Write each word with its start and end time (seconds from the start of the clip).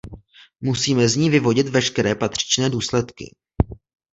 Musíme 0.61 1.09
z 1.09 1.15
ní 1.15 1.29
vyvodit 1.29 1.67
veškeré 1.67 2.15
patřičné 2.15 2.69
důsledky. 2.69 3.35